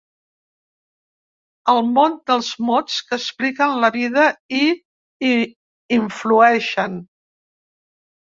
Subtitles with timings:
[1.73, 4.25] El món dels mots que expliquen la vida
[4.61, 4.61] i
[5.27, 5.31] hi
[6.01, 6.97] influeixen.